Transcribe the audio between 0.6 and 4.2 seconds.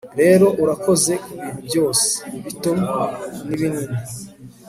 urakoze kubintu byose, bito nibinini